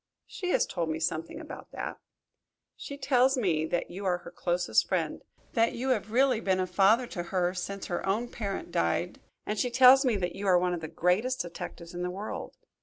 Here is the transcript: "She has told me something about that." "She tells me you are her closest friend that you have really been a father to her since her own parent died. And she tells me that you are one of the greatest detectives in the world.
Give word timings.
"She 0.25 0.49
has 0.49 0.65
told 0.65 0.89
me 0.89 0.99
something 0.99 1.39
about 1.39 1.69
that." 1.73 1.99
"She 2.75 2.97
tells 2.97 3.37
me 3.37 3.69
you 3.87 4.03
are 4.03 4.17
her 4.17 4.31
closest 4.31 4.87
friend 4.87 5.21
that 5.53 5.73
you 5.73 5.89
have 5.89 6.11
really 6.11 6.39
been 6.39 6.59
a 6.59 6.65
father 6.65 7.05
to 7.05 7.21
her 7.21 7.53
since 7.53 7.85
her 7.85 8.03
own 8.03 8.27
parent 8.27 8.71
died. 8.71 9.21
And 9.45 9.59
she 9.59 9.69
tells 9.69 10.03
me 10.03 10.15
that 10.15 10.35
you 10.35 10.47
are 10.47 10.57
one 10.57 10.73
of 10.73 10.81
the 10.81 10.87
greatest 10.87 11.41
detectives 11.41 11.93
in 11.93 12.01
the 12.01 12.09
world. 12.09 12.57